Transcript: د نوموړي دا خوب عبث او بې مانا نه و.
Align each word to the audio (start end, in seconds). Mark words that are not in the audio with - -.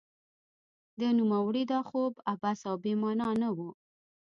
د 0.99 1.01
نوموړي 1.17 1.63
دا 1.71 1.79
خوب 1.89 2.13
عبث 2.31 2.59
او 2.69 2.75
بې 2.83 2.93
مانا 3.01 3.29
نه 3.41 3.49
و. 3.57 3.59